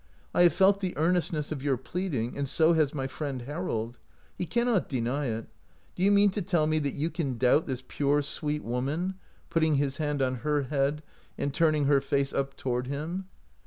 I 0.33 0.41
have 0.41 0.53
felt 0.53 0.79
the 0.79 0.95
ear 0.97 1.11
nestness 1.13 1.51
of 1.51 1.61
your 1.61 1.77
pleading, 1.77 2.35
and 2.35 2.49
so 2.49 2.73
has 2.73 2.91
my 2.91 3.05
friend 3.05 3.43
Harold. 3.43 3.99
He 4.35 4.47
cannot 4.47 4.89
deny 4.89 5.27
it— 5.27 5.45
do 5.95 6.01
you 6.01 6.09
mean 6.09 6.31
to 6.31 6.41
tell 6.41 6.65
me 6.65 6.79
that 6.79 6.95
you 6.95 7.11
can 7.11 7.37
doubt 7.37 7.67
this 7.67 7.81
132 7.81 7.83
OUT 7.83 7.85
OF 7.85 8.09
BOHEMIA 8.09 8.17
pure, 8.17 8.21
sweet, 8.23 8.63
woman?" 8.67 9.13
putting 9.51 9.75
his 9.75 9.97
hand 9.97 10.23
on 10.23 10.35
her 10.37 10.63
head 10.63 11.03
and 11.37 11.53
turning 11.53 11.85
her 11.85 12.01
face 12.01 12.33
up 12.33 12.57
toward 12.57 12.87
him. 12.87 13.25